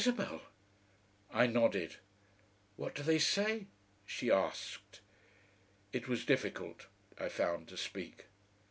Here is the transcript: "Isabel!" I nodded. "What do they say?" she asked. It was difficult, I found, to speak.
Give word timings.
"Isabel!" 0.01 0.41
I 1.29 1.45
nodded. 1.45 1.97
"What 2.75 2.95
do 2.95 3.03
they 3.03 3.19
say?" 3.19 3.67
she 4.03 4.31
asked. 4.31 4.99
It 5.93 6.07
was 6.07 6.25
difficult, 6.25 6.87
I 7.19 7.29
found, 7.29 7.67
to 7.67 7.77
speak. 7.77 8.25